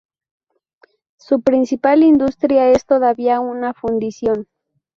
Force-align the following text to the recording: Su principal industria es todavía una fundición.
Su 1.19 1.41
principal 1.43 2.01
industria 2.01 2.69
es 2.71 2.87
todavía 2.87 3.39
una 3.39 3.75
fundición. 3.75 4.47